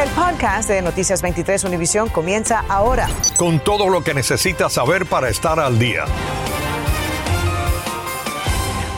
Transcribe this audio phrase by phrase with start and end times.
[0.00, 3.06] El podcast de Noticias 23 Univisión comienza ahora.
[3.36, 6.06] Con todo lo que necesitas saber para estar al día.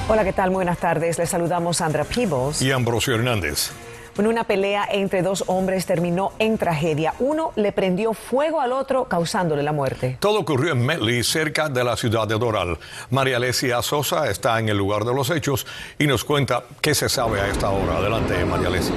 [0.08, 0.50] Hola, ¿qué tal?
[0.50, 1.18] Muy buenas tardes.
[1.18, 2.62] Les saludamos Sandra Peebles.
[2.62, 3.72] Y Ambrosio Hernández.
[4.16, 7.14] Una pelea entre dos hombres terminó en tragedia.
[7.18, 10.18] Uno le prendió fuego al otro, causándole la muerte.
[10.20, 12.78] Todo ocurrió en Medley, cerca de la ciudad de Doral.
[13.10, 15.66] María Alesia Sosa está en el lugar de los hechos
[15.98, 17.96] y nos cuenta qué se sabe a esta hora.
[17.96, 18.94] Adelante, María Alesia.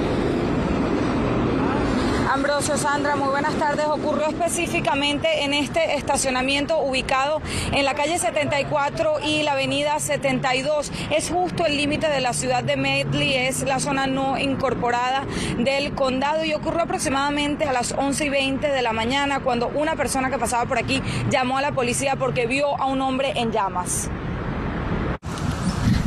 [2.36, 3.86] Ambrosio Sandra, muy buenas tardes.
[3.86, 7.40] Ocurrió específicamente en este estacionamiento ubicado
[7.72, 10.92] en la calle 74 y la avenida 72.
[11.10, 15.24] Es justo el límite de la ciudad de Medley, es la zona no incorporada
[15.56, 19.96] del condado y ocurrió aproximadamente a las 11 y 20 de la mañana cuando una
[19.96, 23.50] persona que pasaba por aquí llamó a la policía porque vio a un hombre en
[23.50, 24.10] llamas.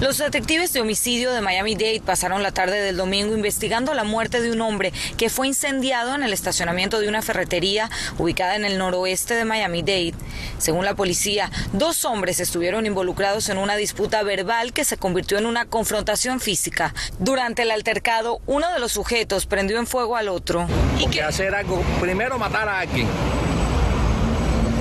[0.02, 4.50] Los detectives de homicidio de Miami-Dade pasaron la tarde del domingo investigando la muerte de
[4.50, 9.34] un hombre que fue incendiado en el estacionamiento de una ferretería ubicada en el noroeste
[9.34, 10.14] de Miami-Dade.
[10.58, 15.46] Según la policía, dos hombres estuvieron involucrados en una disputa verbal que se convirtió en
[15.46, 16.94] una confrontación física.
[17.20, 20.66] Durante el altercado, uno de los sujetos prendió en fuego al otro.
[20.98, 21.84] ¿Y qué hacer algo?
[22.00, 23.08] Primero matar a alguien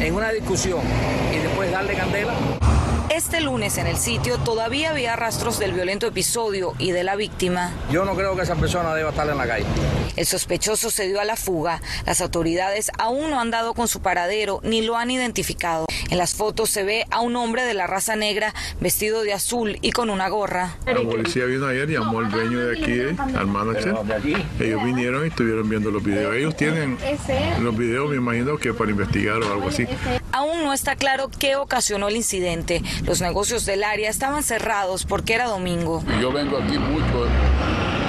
[0.00, 0.80] en una discusión
[1.34, 2.57] y después darle candela.
[3.10, 7.72] Este lunes en el sitio todavía había rastros del violento episodio y de la víctima.
[7.90, 9.64] Yo no creo que esa persona deba estar en la calle.
[10.16, 11.80] El sospechoso se dio a la fuga.
[12.04, 15.86] Las autoridades aún no han dado con su paradero ni lo han identificado.
[16.10, 19.78] En las fotos se ve a un hombre de la raza negra vestido de azul
[19.80, 20.76] y con una gorra.
[20.86, 23.00] La policía vino ayer, llamó al dueño de aquí,
[23.36, 23.94] al manager.
[24.60, 26.34] Ellos vinieron y estuvieron viendo los videos.
[26.34, 26.98] Ellos tienen
[27.60, 29.86] los videos, me imagino que para investigar o algo así.
[30.32, 32.82] Aún no está claro qué ocasionó el incidente.
[33.04, 36.02] Los negocios del área estaban cerrados porque era domingo.
[36.20, 37.26] Yo vengo aquí mucho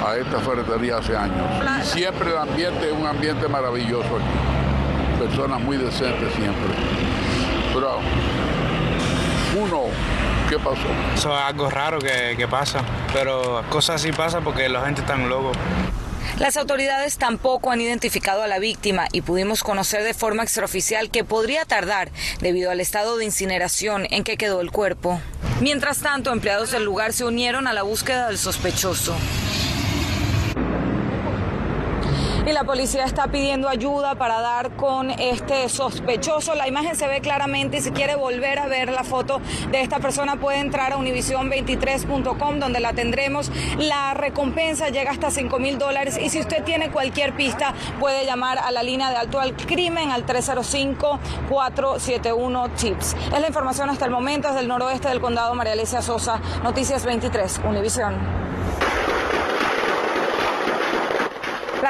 [0.06, 1.46] a esta ferretería hace años.
[1.82, 5.24] Siempre el ambiente es un ambiente maravilloso aquí.
[5.26, 6.74] Personas muy decentes siempre.
[7.72, 7.98] Pero
[9.58, 9.82] uno,
[10.48, 10.86] ¿qué pasó?
[11.14, 12.80] Eso es algo raro que, que pasa,
[13.12, 15.52] pero cosas así pasan porque la gente está loco.
[16.38, 21.24] Las autoridades tampoco han identificado a la víctima y pudimos conocer de forma extraoficial que
[21.24, 22.10] podría tardar
[22.40, 25.20] debido al estado de incineración en que quedó el cuerpo.
[25.60, 29.14] Mientras tanto, empleados del lugar se unieron a la búsqueda del sospechoso.
[32.50, 36.56] Y la policía está pidiendo ayuda para dar con este sospechoso.
[36.56, 39.40] La imagen se ve claramente y si quiere volver a ver la foto
[39.70, 43.52] de esta persona puede entrar a univision23.com donde la tendremos.
[43.78, 48.58] La recompensa llega hasta 5 mil dólares y si usted tiene cualquier pista puede llamar
[48.58, 53.14] a la línea de alto al crimen al 305-471-TIPS.
[53.32, 57.04] Es la información hasta el momento desde el noroeste del condado María Alicia Sosa, Noticias
[57.04, 58.49] 23, Univisión.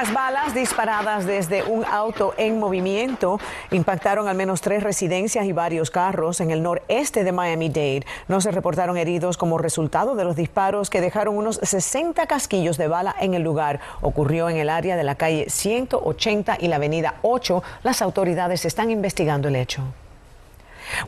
[0.00, 3.38] Las balas disparadas desde un auto en movimiento
[3.70, 8.06] impactaron al menos tres residencias y varios carros en el noreste de Miami-Dade.
[8.26, 12.88] No se reportaron heridos como resultado de los disparos que dejaron unos 60 casquillos de
[12.88, 13.80] bala en el lugar.
[14.00, 17.62] Ocurrió en el área de la calle 180 y la avenida 8.
[17.82, 19.82] Las autoridades están investigando el hecho.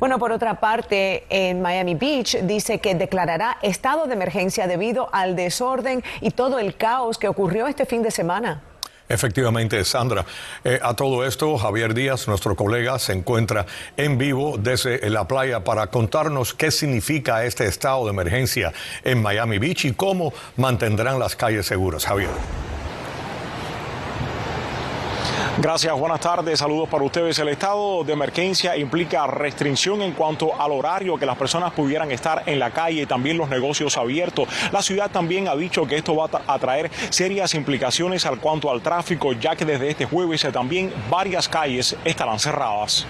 [0.00, 5.34] Bueno, por otra parte, en Miami Beach dice que declarará estado de emergencia debido al
[5.34, 8.60] desorden y todo el caos que ocurrió este fin de semana.
[9.12, 10.24] Efectivamente, Sandra.
[10.64, 13.66] Eh, a todo esto, Javier Díaz, nuestro colega, se encuentra
[13.98, 18.72] en vivo desde la playa para contarnos qué significa este estado de emergencia
[19.04, 22.06] en Miami Beach y cómo mantendrán las calles seguras.
[22.06, 22.30] Javier.
[25.62, 27.38] Gracias, buenas tardes, saludos para ustedes.
[27.38, 32.42] El estado de emergencia implica restricción en cuanto al horario que las personas pudieran estar
[32.46, 34.48] en la calle y también los negocios abiertos.
[34.72, 38.82] La ciudad también ha dicho que esto va a traer serias implicaciones al cuanto al
[38.82, 43.06] tráfico, ya que desde este jueves también varias calles estarán cerradas.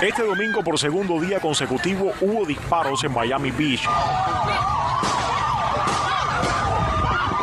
[0.00, 3.88] Este domingo por segundo día consecutivo hubo disparos en Miami Beach.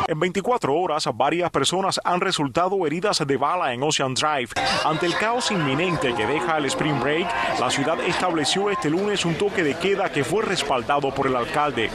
[0.06, 4.50] En 24 horas, varias personas han resultado heridas de bala en Ocean Drive.
[4.84, 7.26] Ante el caos inminente que deja el Spring Break,
[7.58, 11.90] la ciudad estableció este lunes un toque de queda que fue respaldado por el alcalde.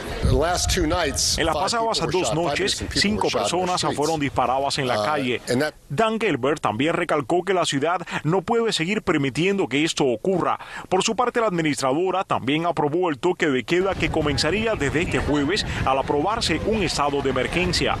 [1.38, 5.40] En las pasadas dos noches, cinco personas fueron disparadas en la calle.
[5.88, 10.58] Dan Gelbert también recalcó que la ciudad no puede seguir permitiendo que esto ocurra.
[10.88, 15.18] Por su parte, la administradora también aprobó el toque de queda que comenzaría desde este
[15.20, 17.99] jueves al aprobarse un estado de emergencia.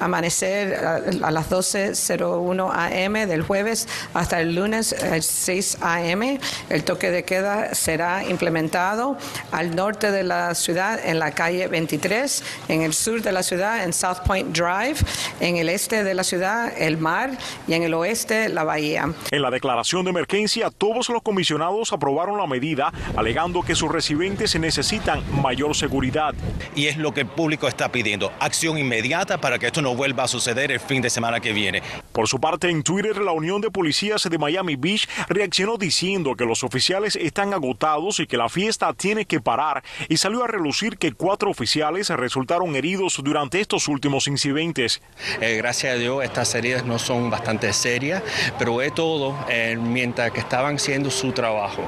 [0.00, 6.38] Amanecer a las 12.01 am del jueves hasta el lunes 6 am.
[6.68, 9.16] El toque de queda será implementado
[9.52, 13.84] al norte de la ciudad en la calle 23, en el sur de la ciudad
[13.84, 14.96] en South Point Drive,
[15.40, 19.12] en el este de la ciudad el mar y en el oeste la bahía.
[19.30, 24.58] En la declaración de emergencia, todos los comisionados aprobaron la medida, alegando que sus residentes
[24.58, 26.34] necesitan mayor seguridad.
[26.74, 30.24] Y es lo que el público está pidiendo, acción inmediata para que esto no vuelva
[30.24, 31.82] a suceder el fin de semana que viene.
[32.12, 36.44] Por su parte, en Twitter, la Unión de Policías de Miami Beach reaccionó diciendo que
[36.44, 40.98] los oficiales están agotados y que la fiesta tiene que parar y salió a relucir
[40.98, 45.02] que cuatro oficiales resultaron heridos durante estos últimos incidentes.
[45.40, 48.22] Eh, gracias a Dios, estas heridas no son bastante serias,
[48.58, 51.82] pero es todo eh, mientras que estaban haciendo su trabajo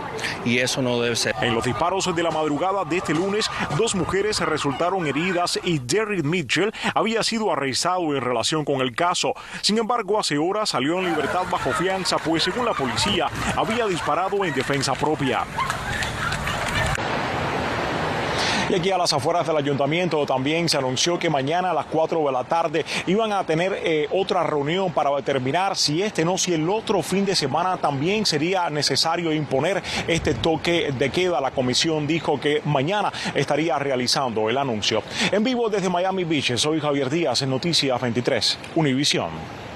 [0.45, 1.35] y eso no debe ser.
[1.41, 6.25] En los disparos de la madrugada de este lunes, dos mujeres resultaron heridas y Derrick
[6.25, 9.35] Mitchell había sido arrestado en relación con el caso.
[9.63, 14.45] Sin embargo, hace horas salió en libertad bajo fianza, pues según la policía, había disparado
[14.45, 15.45] en defensa propia.
[18.71, 22.23] Y aquí a las afueras del ayuntamiento también se anunció que mañana a las 4
[22.27, 26.53] de la tarde iban a tener eh, otra reunión para determinar si este no, si
[26.53, 31.41] el otro fin de semana también sería necesario imponer este toque de queda.
[31.41, 35.03] La comisión dijo que mañana estaría realizando el anuncio.
[35.33, 39.68] En vivo desde Miami Beach, soy Javier Díaz en Noticias 23, Univisión.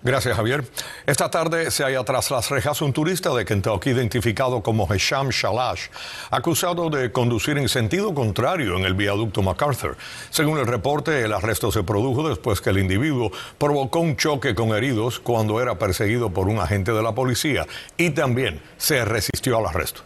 [0.00, 0.64] Gracias, Javier.
[1.06, 5.88] Esta tarde se halla tras las rejas un turista de Kentucky identificado como Hesham Shalash,
[6.30, 9.96] acusado de conducir en sentido contrario en el viaducto MacArthur.
[10.30, 14.68] Según el reporte, el arresto se produjo después que el individuo provocó un choque con
[14.68, 17.66] heridos cuando era perseguido por un agente de la policía
[17.96, 20.02] y también se resistió al arresto.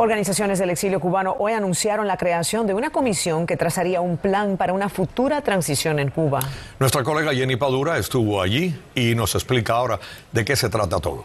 [0.00, 4.56] Organizaciones del exilio cubano hoy anunciaron la creación de una comisión que trazaría un plan
[4.56, 6.38] para una futura transición en Cuba.
[6.78, 9.98] Nuestra colega Jenny Padura estuvo allí y nos explica ahora
[10.30, 11.24] de qué se trata todo.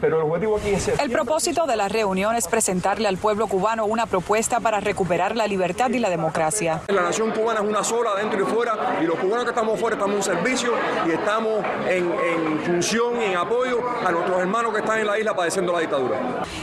[0.00, 0.88] Pero el objetivo aquí es...
[0.88, 5.46] El propósito de la reunión es presentarle al pueblo cubano una propuesta para recuperar la
[5.46, 6.80] libertad y la democracia.
[6.88, 9.96] La nación cubana es una sola, dentro y fuera, y los cubanos que estamos fuera
[9.96, 10.72] estamos en servicio
[11.06, 15.18] y estamos en, en función y en apoyo a nuestros hermanos que están en la
[15.18, 16.18] isla padeciendo la dictadura.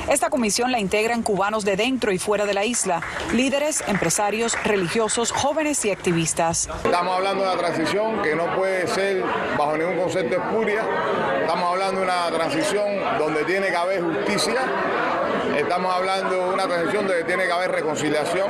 [0.10, 3.02] Esta comisión la integran cubanos de dentro y fuera de la isla,
[3.34, 6.70] líderes, empresarios, religiosos, jóvenes y activistas.
[6.84, 9.24] Estamos hablando de una transición que no puede ser
[9.58, 10.84] bajo ningún concepto espuria.
[11.48, 12.86] Estamos hablando de una transición
[13.18, 14.60] donde tiene que haber justicia.
[15.56, 18.48] Estamos hablando de una transición donde tiene que haber reconciliación.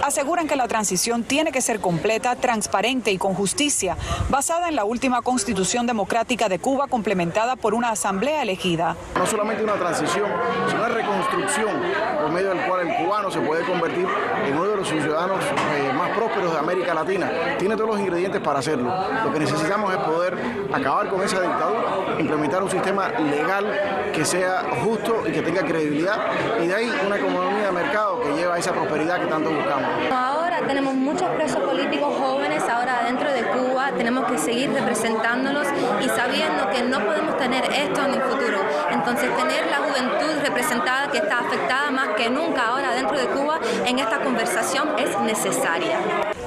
[0.00, 3.96] Aseguran que la transición tiene que ser completa, transparente y con justicia,
[4.30, 8.96] basada en la última constitución democrática de Cuba complementada por una asamblea elegida.
[9.16, 10.30] No solamente una transición,
[10.68, 11.80] sino una reconstrucción
[12.20, 14.06] por medio del cual el cubano se puede convertir
[14.46, 17.30] en uno de los ciudadanos eh, más prósperos de América Latina.
[17.58, 18.92] Tiene todos los ingredientes para hacerlo.
[19.24, 20.36] Lo que necesitamos es poder
[20.72, 26.16] acabar con esa dictadura, implementar un sistema legal que sea justo y que tenga credibilidad
[26.62, 29.88] y de ahí una economía mercado que lleva a esa prosperidad que tanto buscamos.
[30.10, 35.66] Ahora tenemos muchos presos políticos jóvenes ahora dentro de Cuba, tenemos que seguir representándolos
[36.00, 38.58] y sabiendo que no podemos tener esto en el futuro.
[38.90, 43.60] Entonces tener la juventud representada que está afectada más que nunca ahora dentro de Cuba
[43.86, 45.98] en esta conversación es necesaria.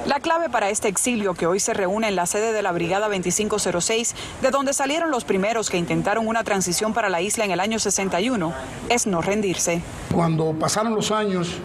[0.06, 3.08] La clave para este exilio que hoy se reúne en la sede de la Brigada
[3.08, 7.58] 2506, de donde salieron los primeros que intentaron una transición para la isla en el
[7.58, 8.54] año 61,
[8.88, 9.82] es no rendirse.
[10.14, 11.56] Cuando pasaron los años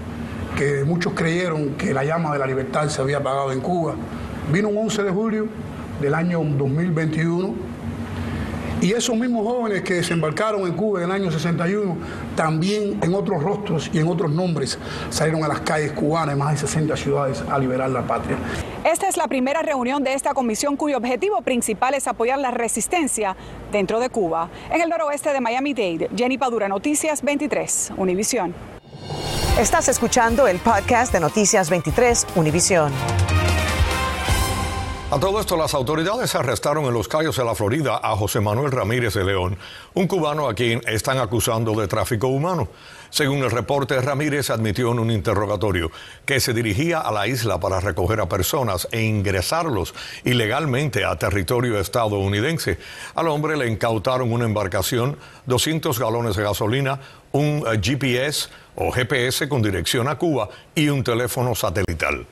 [0.57, 3.93] que muchos creyeron que la llama de la libertad se había apagado en Cuba,
[4.51, 5.47] vino un 11 de julio
[6.01, 7.53] del año 2021
[8.81, 11.97] y esos mismos jóvenes que desembarcaron en Cuba en el año 61,
[12.35, 14.77] también en otros rostros y en otros nombres,
[15.09, 18.37] salieron a las calles cubanas en más de 60 ciudades a liberar la patria.
[18.83, 23.35] Esta es la primera reunión de esta comisión cuyo objetivo principal es apoyar la resistencia
[23.71, 24.49] dentro de Cuba.
[24.71, 28.55] En el noroeste de Miami-Dade, Jenny Padura, Noticias 23, Univisión.
[29.59, 32.91] Estás escuchando el podcast de Noticias 23, Univisión.
[35.11, 38.71] A todo esto, las autoridades arrestaron en los Cayos de la Florida a José Manuel
[38.71, 39.57] Ramírez de León,
[39.93, 42.69] un cubano a quien están acusando de tráfico humano.
[43.09, 45.91] Según el reporte, Ramírez admitió en un interrogatorio
[46.25, 51.77] que se dirigía a la isla para recoger a personas e ingresarlos ilegalmente a territorio
[51.77, 52.77] estadounidense.
[53.13, 57.01] Al hombre le incautaron una embarcación, 200 galones de gasolina,
[57.33, 62.25] un GPS o GPS con dirección a Cuba y un teléfono satelital.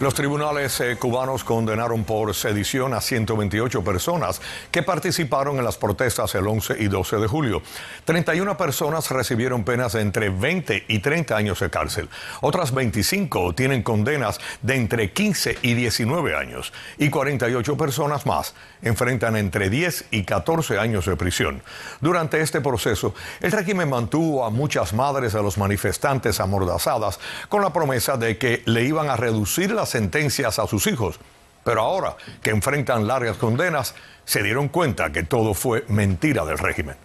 [0.00, 4.40] Los tribunales eh, cubanos condenaron por sedición a 128 personas
[4.72, 7.62] que participaron en las protestas el 11 y 12 de julio.
[8.04, 12.08] 31 personas recibieron penas de entre 20 y 30 años de cárcel.
[12.40, 16.72] Otras 25 tienen condenas de entre 15 y 19 años.
[16.98, 21.62] Y 48 personas más enfrentan entre 10 y 14 años de prisión.
[22.00, 27.72] Durante este proceso, el régimen mantuvo a muchas madres de los manifestantes amordazadas con la
[27.72, 31.20] promesa de que le iban a reducir la sentencias a sus hijos.
[31.62, 36.96] Pero ahora que enfrentan largas condenas, se dieron cuenta que todo fue mentira del régimen.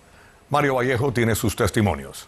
[0.50, 2.28] Mario Vallejo tiene sus testimonios.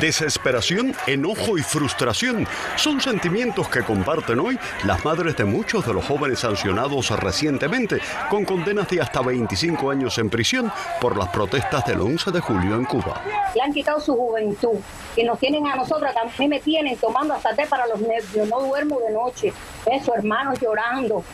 [0.00, 6.04] Desesperación, enojo y frustración son sentimientos que comparten hoy las madres de muchos de los
[6.04, 12.00] jóvenes sancionados recientemente con condenas de hasta 25 años en prisión por las protestas del
[12.00, 13.22] 11 de julio en Cuba.
[13.54, 14.80] Le han quitado su juventud
[15.14, 18.48] y nos tienen a nosotros, a mí me tienen tomando hasta té para los nervios,
[18.48, 19.52] no duermo de noche,
[19.86, 21.24] eso, hermanos llorando,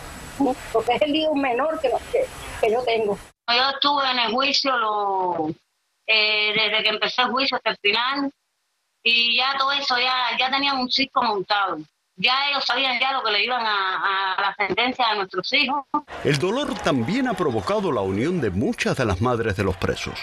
[0.73, 1.91] porque es el hijo menor que,
[2.61, 3.19] que, yo tengo.
[3.49, 5.49] Yo estuve en el juicio lo,
[6.07, 8.31] eh, desde que empecé el juicio hasta el final
[9.03, 11.79] y ya todo eso, ya, ya tenían un circo montado.
[12.17, 15.85] Ya ellos sabían ya lo que le iban a, a la sentencia a nuestros hijos.
[16.25, 20.19] El dolor también ha provocado la unión de muchas de las madres de los presos.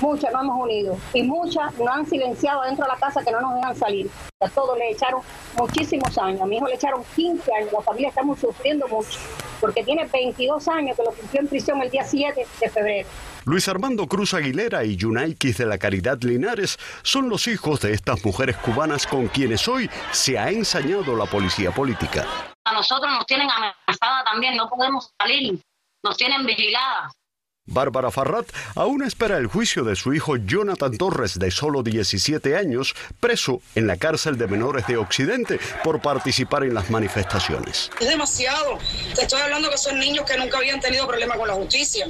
[0.00, 3.40] Muchas no hemos unido y muchas nos han silenciado dentro de la casa que no
[3.40, 4.10] nos dejan salir.
[4.40, 5.20] A todos le echaron
[5.58, 6.40] muchísimos años.
[6.40, 7.72] A mi hijo le echaron 15 años.
[7.72, 9.18] La familia estamos sufriendo mucho
[9.60, 13.08] porque tiene 22 años que lo cumplió en prisión el día 7 de febrero.
[13.44, 18.24] Luis Armando Cruz Aguilera y Yunaikis de la Caridad Linares son los hijos de estas
[18.24, 22.26] mujeres cubanas con quienes hoy se ha ensañado la policía política.
[22.64, 25.60] A nosotros nos tienen amenazada también, no podemos salir,
[26.02, 27.19] nos tienen vigiladas.
[27.70, 32.94] Bárbara Farrat aún espera el juicio de su hijo Jonathan Torres, de solo 17 años,
[33.20, 37.90] preso en la cárcel de menores de Occidente por participar en las manifestaciones.
[38.00, 38.78] Es demasiado.
[39.14, 42.06] Te estoy hablando que son niños que nunca habían tenido problemas con la justicia.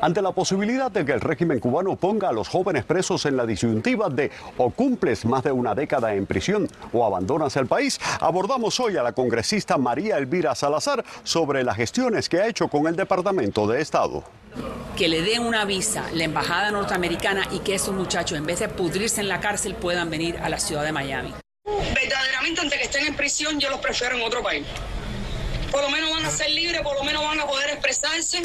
[0.00, 3.46] Ante la posibilidad de que el régimen cubano ponga a los jóvenes presos en la
[3.46, 8.80] disyuntiva de o cumples más de una década en prisión o abandonas el país, abordamos
[8.80, 12.96] hoy a la congresista María Elvira Salazar sobre las gestiones que ha hecho con el
[12.96, 14.24] Departamento de Estado
[14.96, 18.68] que le den una visa la embajada norteamericana y que esos muchachos, en vez de
[18.68, 21.34] pudrirse en la cárcel, puedan venir a la ciudad de Miami.
[21.94, 24.66] Verdaderamente, antes que estén en prisión, yo los prefiero en otro país.
[25.70, 28.42] Por lo menos van a ser libres, por lo menos van a poder expresarse,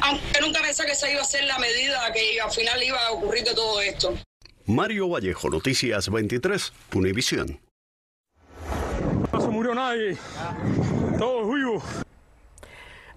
[0.00, 3.12] aunque nunca pensé que esa iba a ser la medida que al final iba a
[3.12, 4.14] ocurrir de todo esto.
[4.64, 7.60] Mario Vallejo, Noticias 23, Univisión.
[9.32, 10.16] No se murió nadie,
[11.18, 11.82] todos vivos.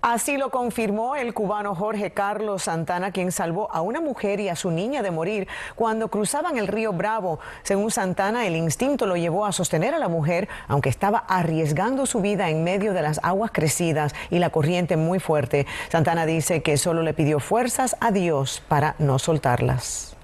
[0.07, 4.55] Así lo confirmó el cubano Jorge Carlos Santana, quien salvó a una mujer y a
[4.55, 7.39] su niña de morir cuando cruzaban el río Bravo.
[7.63, 12.21] Según Santana, el instinto lo llevó a sostener a la mujer, aunque estaba arriesgando su
[12.21, 15.65] vida en medio de las aguas crecidas y la corriente muy fuerte.
[15.89, 20.14] Santana dice que solo le pidió fuerzas a Dios para no soltarlas.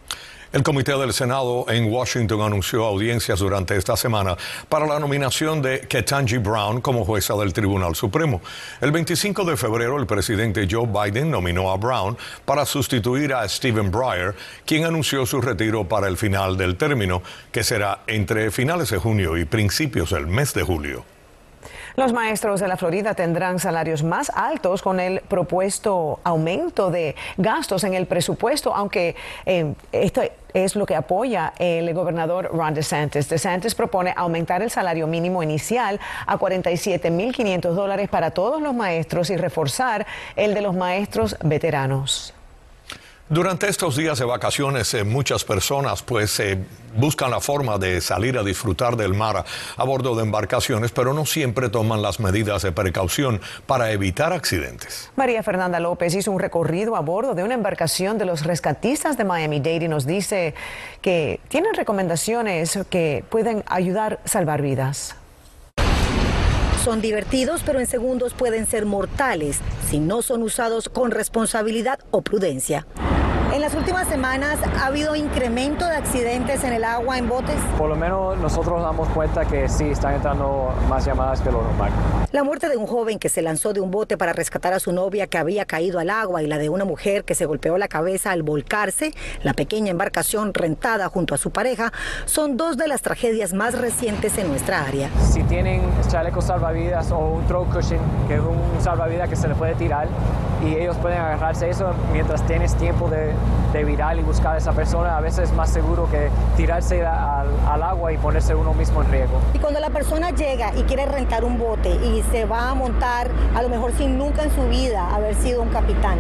[0.54, 4.36] El Comité del Senado en Washington anunció audiencias durante esta semana
[4.68, 8.42] para la nominación de Ketanji Brown como jueza del Tribunal Supremo.
[8.82, 13.92] El 25 de febrero, el presidente Joe Biden nominó a Brown para sustituir a Stephen
[13.92, 18.98] Breyer, quien anunció su retiro para el final del término, que será entre finales de
[18.98, 21.06] junio y principios del mes de julio.
[21.96, 27.84] Los maestros de la Florida tendrán salarios más altos con el propuesto aumento de gastos
[27.84, 30.22] en el presupuesto, aunque eh, esto
[30.54, 33.30] es lo que apoya el gobernador Ron DeSantis.
[33.30, 39.38] DeSantis propone aumentar el salario mínimo inicial a 47.500 dólares para todos los maestros y
[39.38, 40.06] reforzar
[40.36, 42.34] el de los maestros veteranos.
[43.32, 46.58] Durante estos días de vacaciones, eh, muchas personas pues eh,
[46.98, 49.46] buscan la forma de salir a disfrutar del mar
[49.78, 55.10] a bordo de embarcaciones, pero no siempre toman las medidas de precaución para evitar accidentes.
[55.16, 59.24] María Fernanda López hizo un recorrido a bordo de una embarcación de los rescatistas de
[59.24, 60.54] Miami-Dade y nos dice
[61.02, 65.16] que tienen recomendaciones que pueden ayudar a salvar vidas.
[66.84, 69.60] Son divertidos, pero en segundos pueden ser mortales
[69.90, 72.86] si no son usados con responsabilidad o prudencia.
[73.54, 77.58] En las últimas semanas ha habido incremento de accidentes en el agua en botes.
[77.78, 81.92] Por lo menos nosotros damos cuenta que sí están entrando más llamadas que lo normal.
[82.32, 84.94] La muerte de un joven que se lanzó de un bote para rescatar a su
[84.94, 87.90] novia que había caído al agua y la de una mujer que se golpeó la
[87.90, 89.12] cabeza al volcarse,
[89.44, 91.92] la pequeña embarcación rentada junto a su pareja,
[92.24, 95.10] son dos de las tragedias más recientes en nuestra área.
[95.30, 99.56] Si tienen chalecos salvavidas o un throw cushion, que es un salvavidas que se le
[99.56, 100.08] puede tirar,
[100.64, 103.34] y ellos pueden agarrarse eso mientras tienes tiempo de
[103.74, 107.48] de viral y buscar a esa persona, a veces es más seguro que tirarse al,
[107.68, 109.40] al, agua y ponerse uno mismo en riesgo.
[109.54, 113.30] Y cuando la persona llega y quiere rentar un bote y se va a montar,
[113.56, 116.18] a lo mejor sin nunca en su vida haber sido un capitán,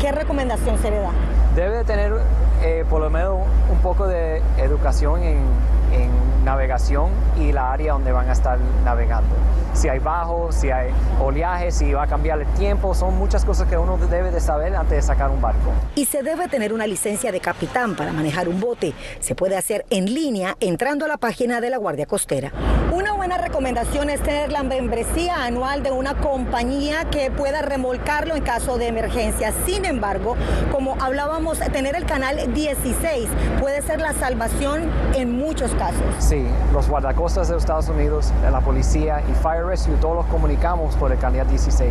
[0.00, 1.10] ¿qué recomendación se le da?
[1.54, 2.12] Debe tener
[2.62, 5.38] eh, por lo menos un poco de educación en,
[5.92, 9.34] en navegación y la área donde van a estar navegando.
[9.74, 10.90] Si hay bajos, si hay
[11.20, 14.74] oleaje, si va a cambiar el tiempo, son muchas cosas que uno debe de saber
[14.76, 15.72] antes de sacar un barco.
[15.96, 18.94] Y se debe tener una licencia de capitán para manejar un bote.
[19.18, 22.52] Se puede hacer en línea entrando a la página de la Guardia Costera.
[22.92, 28.44] Una buena recomendación es tener la membresía anual de una compañía que pueda remolcarlo en
[28.44, 29.52] caso de emergencia.
[29.66, 30.36] Sin embargo,
[30.70, 33.28] como hablábamos, tener el canal 16
[33.60, 36.02] puede ser la salvación en muchos casos.
[36.20, 41.10] Sí, los guardacostas de Estados Unidos, la policía y Fire Rescue, todos los comunicamos por
[41.12, 41.90] el canal 16.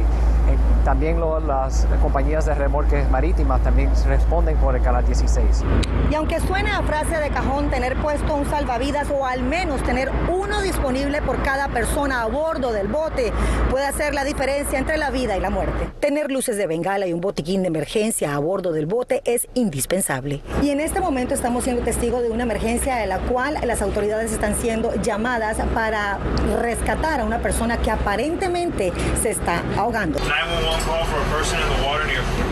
[0.83, 5.63] También lo, las compañías de remolques marítimas también responden por el canal 16.
[6.11, 10.11] Y aunque suene a frase de cajón tener puesto un salvavidas o al menos tener
[10.29, 13.31] uno disponible por cada persona a bordo del bote
[13.71, 15.89] puede hacer la diferencia entre la vida y la muerte.
[16.01, 20.41] Tener luces de bengala y un botiquín de emergencia a bordo del bote es indispensable.
[20.61, 24.33] Y en este momento estamos siendo testigos de una emergencia de la cual las autoridades
[24.33, 26.19] están siendo llamadas para
[26.61, 28.91] rescatar a una persona que aparentemente
[29.21, 30.19] se está ahogando.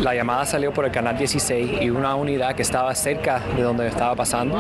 [0.02, 3.88] La llamada salió por el canal 16 y una unidad que estaba cerca de donde
[3.88, 4.60] estaba pasando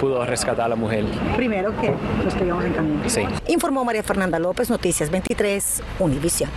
[0.00, 1.04] pudo rescatar a la mujer.
[1.36, 1.92] Primero que
[2.24, 3.02] nos pegamos en camino.
[3.06, 3.22] Sí.
[3.48, 6.50] Informó María Fernanda López, Noticias 23, Univisión.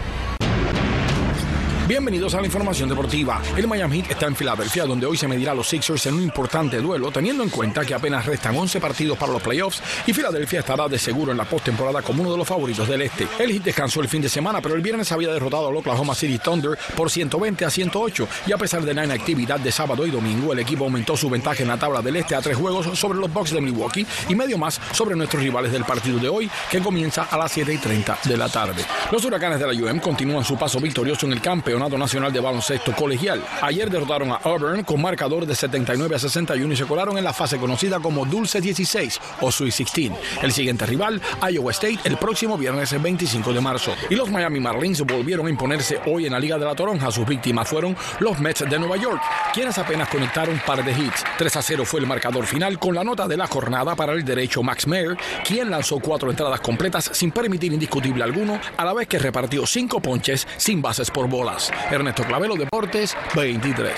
[1.89, 3.41] Bienvenidos a la información deportiva.
[3.57, 6.21] El Miami Heat está en Filadelfia, donde hoy se medirá a los Sixers en un
[6.21, 10.59] importante duelo, teniendo en cuenta que apenas restan 11 partidos para los playoffs y Filadelfia
[10.59, 13.27] estará de seguro en la postemporada como uno de los favoritos del este.
[13.39, 16.37] El Heat descansó el fin de semana, pero el viernes había derrotado al Oklahoma City
[16.37, 20.53] Thunder por 120 a 108 y a pesar de la inactividad de sábado y domingo,
[20.53, 23.33] el equipo aumentó su ventaja en la tabla del este a tres juegos sobre los
[23.33, 27.23] Bucks de Milwaukee y medio más sobre nuestros rivales del partido de hoy, que comienza
[27.23, 28.85] a las 7 y 30 de la tarde.
[29.11, 31.41] Los huracanes de la UM continúan su paso victorioso en el
[31.79, 33.41] Campeonato Nacional de Baloncesto colegial.
[33.61, 37.31] Ayer derrotaron a Auburn con marcador de 79 a 61 y se colaron en la
[37.31, 40.11] fase conocida como Dulce 16 o Sweet 16.
[40.41, 43.93] El siguiente rival, Iowa State, el próximo viernes 25 de marzo.
[44.09, 47.11] Y los Miami Marlins volvieron a imponerse hoy en la Liga de la Toronja.
[47.11, 49.21] Sus víctimas fueron los Mets de Nueva York,
[49.53, 51.23] quienes apenas conectaron un par de hits.
[51.37, 54.25] 3 a 0 fue el marcador final con la nota de la jornada para el
[54.25, 59.07] derecho Max Mayer, quien lanzó cuatro entradas completas sin permitir indiscutible alguno, a la vez
[59.07, 61.68] que repartió cinco ponches sin bases por bolas.
[61.91, 63.93] Ernesto Clavelo Deportes 23.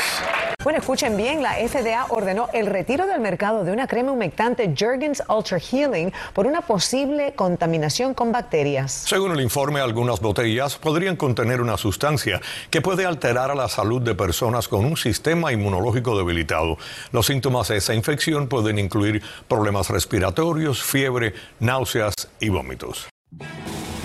[0.63, 5.23] Bueno, escuchen bien, la FDA ordenó el retiro del mercado de una crema humectante Jergens
[5.27, 8.91] Ultra Healing por una posible contaminación con bacterias.
[8.91, 14.03] Según el informe, algunas botellas podrían contener una sustancia que puede alterar a la salud
[14.03, 16.77] de personas con un sistema inmunológico debilitado.
[17.11, 23.07] Los síntomas de esa infección pueden incluir problemas respiratorios, fiebre, náuseas y vómitos.